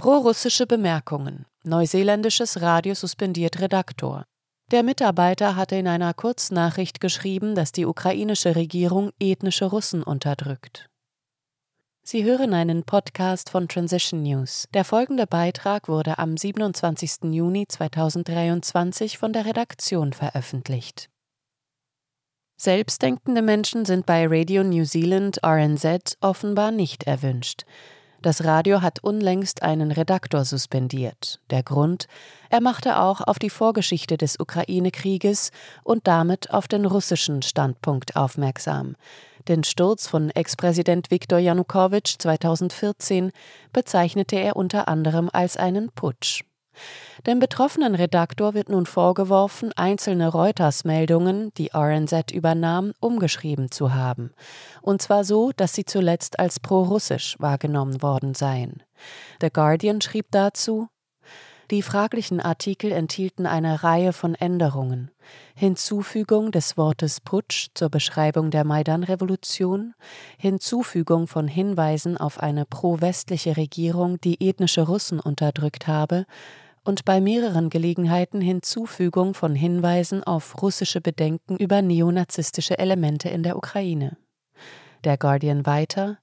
Pro-russische 0.00 0.66
Bemerkungen. 0.66 1.44
Neuseeländisches 1.62 2.62
Radio 2.62 2.94
suspendiert 2.94 3.60
Redaktor. 3.60 4.24
Der 4.70 4.82
Mitarbeiter 4.82 5.56
hatte 5.56 5.76
in 5.76 5.86
einer 5.86 6.14
Kurznachricht 6.14 7.02
geschrieben, 7.02 7.54
dass 7.54 7.70
die 7.70 7.84
ukrainische 7.84 8.56
Regierung 8.56 9.10
ethnische 9.20 9.66
Russen 9.66 10.02
unterdrückt. 10.02 10.88
Sie 12.02 12.24
hören 12.24 12.54
einen 12.54 12.84
Podcast 12.84 13.50
von 13.50 13.68
Transition 13.68 14.22
News. 14.22 14.68
Der 14.72 14.86
folgende 14.86 15.26
Beitrag 15.26 15.86
wurde 15.86 16.16
am 16.16 16.34
27. 16.34 17.24
Juni 17.24 17.66
2023 17.68 19.18
von 19.18 19.34
der 19.34 19.44
Redaktion 19.44 20.14
veröffentlicht. 20.14 21.10
Selbstdenkende 22.56 23.42
Menschen 23.42 23.84
sind 23.84 24.06
bei 24.06 24.26
Radio 24.26 24.64
New 24.64 24.86
Zealand 24.86 25.44
RNZ 25.44 26.16
offenbar 26.22 26.70
nicht 26.70 27.02
erwünscht. 27.02 27.66
Das 28.22 28.44
Radio 28.44 28.82
hat 28.82 29.02
unlängst 29.02 29.62
einen 29.62 29.92
Redaktor 29.92 30.44
suspendiert. 30.44 31.40
Der 31.48 31.62
Grund, 31.62 32.06
er 32.50 32.60
machte 32.60 33.00
auch 33.00 33.22
auf 33.22 33.38
die 33.38 33.48
Vorgeschichte 33.48 34.18
des 34.18 34.38
Ukraine-Krieges 34.38 35.52
und 35.84 36.06
damit 36.06 36.50
auf 36.50 36.68
den 36.68 36.84
russischen 36.84 37.40
Standpunkt 37.40 38.16
aufmerksam. 38.16 38.96
Den 39.48 39.64
Sturz 39.64 40.06
von 40.06 40.28
Ex-Präsident 40.28 41.10
Viktor 41.10 41.38
Janukowitsch 41.38 42.16
2014 42.18 43.32
bezeichnete 43.72 44.36
er 44.36 44.56
unter 44.56 44.86
anderem 44.86 45.30
als 45.32 45.56
einen 45.56 45.90
Putsch. 45.90 46.42
Dem 47.26 47.38
betroffenen 47.38 47.94
Redaktor 47.94 48.54
wird 48.54 48.68
nun 48.68 48.86
vorgeworfen, 48.86 49.72
einzelne 49.76 50.28
Reuters-Meldungen, 50.28 51.52
die 51.58 51.70
RNZ 51.74 52.30
übernahm, 52.32 52.92
umgeschrieben 53.00 53.70
zu 53.70 53.94
haben. 53.94 54.32
Und 54.80 55.02
zwar 55.02 55.24
so, 55.24 55.52
dass 55.56 55.74
sie 55.74 55.84
zuletzt 55.84 56.38
als 56.38 56.60
pro-russisch 56.60 57.36
wahrgenommen 57.38 58.02
worden 58.02 58.34
seien. 58.34 58.82
The 59.40 59.50
Guardian 59.52 60.00
schrieb 60.00 60.26
dazu, 60.30 60.88
die 61.70 61.82
fraglichen 61.82 62.40
Artikel 62.40 62.90
enthielten 62.90 63.46
eine 63.46 63.84
Reihe 63.84 64.12
von 64.12 64.34
Änderungen. 64.34 65.12
Hinzufügung 65.54 66.50
des 66.50 66.76
Wortes 66.76 67.20
Putsch 67.20 67.68
zur 67.74 67.90
Beschreibung 67.90 68.50
der 68.50 68.64
Maidan-Revolution, 68.64 69.94
Hinzufügung 70.36 71.28
von 71.28 71.46
Hinweisen 71.46 72.16
auf 72.16 72.40
eine 72.40 72.64
pro-westliche 72.64 73.56
Regierung, 73.56 74.20
die 74.20 74.48
ethnische 74.48 74.82
Russen 74.82 75.20
unterdrückt 75.20 75.86
habe, 75.86 76.26
und 76.84 77.04
bei 77.04 77.20
mehreren 77.20 77.70
Gelegenheiten 77.70 78.40
Hinzufügung 78.40 79.34
von 79.34 79.54
Hinweisen 79.54 80.24
auf 80.24 80.62
russische 80.62 81.00
Bedenken 81.00 81.56
über 81.56 81.82
neonazistische 81.82 82.78
Elemente 82.78 83.28
in 83.28 83.42
der 83.42 83.56
Ukraine. 83.56 84.16
Der 85.04 85.16
Guardian 85.16 85.66
weiter 85.66 86.18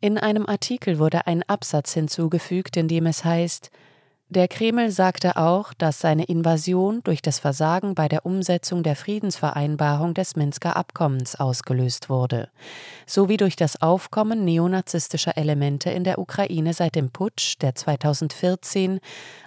In 0.00 0.18
einem 0.18 0.46
Artikel 0.46 0.98
wurde 0.98 1.26
ein 1.26 1.42
Absatz 1.42 1.92
hinzugefügt, 1.92 2.76
in 2.76 2.88
dem 2.88 3.06
es 3.06 3.24
heißt, 3.24 3.70
der 4.30 4.46
Kreml 4.46 4.92
sagte 4.92 5.36
auch, 5.36 5.74
dass 5.74 5.98
seine 5.98 6.22
Invasion 6.22 7.00
durch 7.02 7.20
das 7.20 7.40
Versagen 7.40 7.96
bei 7.96 8.06
der 8.06 8.24
Umsetzung 8.24 8.84
der 8.84 8.94
Friedensvereinbarung 8.94 10.14
des 10.14 10.36
Minsker 10.36 10.76
Abkommens 10.76 11.34
ausgelöst 11.34 12.08
wurde, 12.08 12.48
sowie 13.06 13.36
durch 13.36 13.56
das 13.56 13.82
Aufkommen 13.82 14.44
neonazistischer 14.44 15.36
Elemente 15.36 15.90
in 15.90 16.04
der 16.04 16.20
Ukraine 16.20 16.74
seit 16.74 16.94
dem 16.94 17.10
Putsch, 17.10 17.56
der 17.60 17.74
2014 17.74 19.00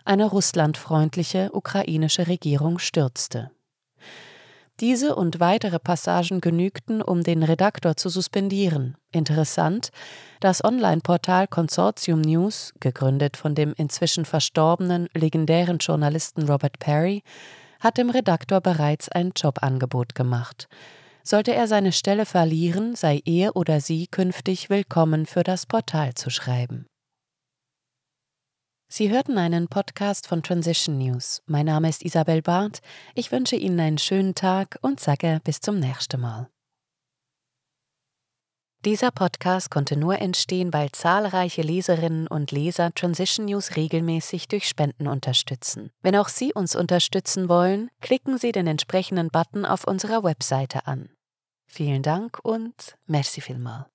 eine 0.04 0.26
russlandfreundliche 0.26 1.52
ukrainische 1.54 2.28
Regierung 2.28 2.78
stürzte. 2.78 3.53
Diese 4.80 5.16
und 5.16 5.40
weitere 5.40 5.78
Passagen 5.78 6.42
genügten, 6.42 7.02
um 7.02 7.22
den 7.22 7.44
Redaktor 7.44 7.96
zu 7.96 8.10
suspendieren. 8.10 8.98
Interessant, 9.12 9.90
das 10.40 10.64
Online-Portal 10.64 11.48
Consortium 11.48 12.22
News, 12.22 12.74
gegründet 12.80 13.38
von 13.38 13.54
dem 13.54 13.74
inzwischen 13.78 14.26
verstorbenen 14.26 15.08
legendären 15.14 15.78
Journalisten 15.78 16.50
Robert 16.50 16.80
Perry, 16.80 17.22
hat 17.80 17.98
dem 17.98 18.10
Redaktor 18.10 18.62
bereits 18.62 19.10
ein 19.10 19.32
Jobangebot 19.36 20.16
gemacht. 20.16 20.68
Sollte 21.24 21.54
er 21.54 21.68
seine 21.68 21.92
Stelle 21.92 22.26
verlieren, 22.26 22.96
sei 22.96 23.22
er 23.26 23.56
oder 23.56 23.80
sie 23.80 24.08
künftig 24.08 24.70
willkommen 24.70 25.26
für 25.26 25.44
das 25.44 25.66
Portal 25.66 26.16
zu 26.16 26.30
schreiben. 26.30 26.86
Sie 28.96 29.10
hörten 29.10 29.40
einen 29.40 29.70
Podcast 29.70 30.28
von 30.28 30.44
Transition 30.44 31.00
News. 31.00 31.42
Mein 31.48 31.66
Name 31.66 31.90
ist 31.90 32.06
Isabel 32.06 32.44
Barth. 32.44 32.80
Ich 33.16 33.32
wünsche 33.32 33.56
Ihnen 33.56 33.80
einen 33.80 33.98
schönen 33.98 34.36
Tag 34.36 34.78
und 34.84 35.00
sage 35.00 35.42
bis 35.44 35.62
zum 35.62 35.80
nächsten 35.80 36.22
Mal. 36.22 36.48
Dieser 38.86 39.10
Podcast 39.10 39.72
konnte 39.72 39.98
nur 39.98 40.20
entstehen, 40.20 40.72
weil 40.74 40.92
zahlreiche 40.92 41.64
Leserinnen 41.64 42.28
und 42.28 42.52
Leser 42.52 42.94
Transition 42.94 43.48
News 43.48 43.78
regelmäßig 43.78 44.48
durch 44.48 44.68
Spenden 44.68 45.08
unterstützen. 45.08 45.90
Wenn 46.04 46.16
auch 46.16 46.30
Sie 46.30 46.54
uns 46.54 46.76
unterstützen 46.76 47.50
wollen, 47.50 47.90
klicken 48.00 48.38
Sie 48.38 48.52
den 48.52 48.68
entsprechenden 48.68 49.30
Button 49.30 49.66
auf 49.66 49.88
unserer 49.88 50.24
Webseite 50.24 50.86
an. 50.86 51.10
Vielen 51.66 52.04
Dank 52.04 52.38
und 52.44 52.96
merci 53.08 53.42
vielmal. 53.42 53.88